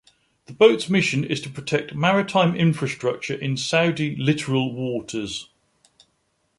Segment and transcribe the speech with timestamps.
[0.47, 5.51] The boats' mission is to protect maritime infrastructure in Saudi littoral waters.